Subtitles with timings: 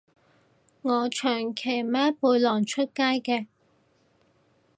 [0.81, 3.45] 我長期孭背囊出街嘅